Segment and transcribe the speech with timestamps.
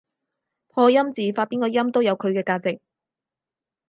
[0.69, 2.81] 破音字發邊個音都有佢嘅價值